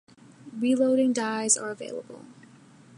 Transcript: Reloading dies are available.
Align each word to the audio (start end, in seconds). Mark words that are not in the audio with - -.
Reloading 0.59 1.13
dies 1.13 1.55
are 1.55 1.69
available. 1.69 2.25